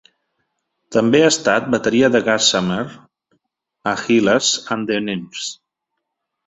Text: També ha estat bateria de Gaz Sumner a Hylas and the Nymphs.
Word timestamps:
També 0.95 1.21
ha 1.25 1.27
estat 1.33 1.67
bateria 1.75 2.09
de 2.15 2.21
Gaz 2.29 2.47
Sumner 2.55 2.81
a 3.93 3.95
Hylas 4.05 4.53
and 4.79 4.93
the 4.95 5.03
Nymphs. 5.09 5.51